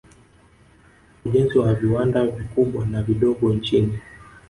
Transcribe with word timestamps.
Ujenzi 1.25 1.59
wa 1.59 1.73
viwanda 1.73 2.25
vikubwa 2.27 2.85
na 2.85 3.01
vidogo 3.03 3.53
nchini 3.53 3.99